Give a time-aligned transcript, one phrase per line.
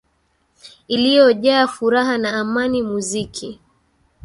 [0.87, 3.59] iliojaa furaha na amani muziki